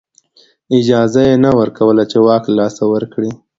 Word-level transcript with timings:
اجازه 0.77 1.21
یې 1.29 1.35
نه 1.45 1.51
ورکوله 1.59 2.03
چې 2.11 2.17
واک 2.25 2.43
له 2.49 2.55
لاسه 2.59 2.83
ورکړي 2.93 3.31